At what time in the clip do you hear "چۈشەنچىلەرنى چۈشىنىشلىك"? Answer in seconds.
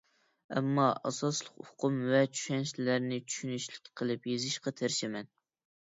2.33-3.95